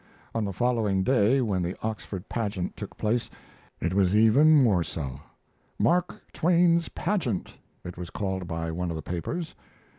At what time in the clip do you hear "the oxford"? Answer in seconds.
1.61-2.27